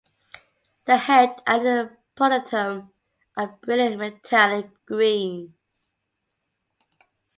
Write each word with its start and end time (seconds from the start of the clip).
The 0.85 0.97
head 0.97 1.35
and 1.45 1.63
the 1.63 1.97
pronotum 2.17 2.89
are 3.37 3.55
brilliant 3.61 3.99
metallic 3.99 4.71
green. 4.87 5.53